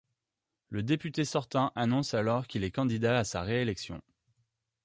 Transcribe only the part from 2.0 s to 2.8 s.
alors qu'il est